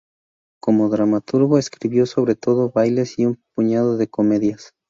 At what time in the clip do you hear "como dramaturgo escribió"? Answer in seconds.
0.59-2.07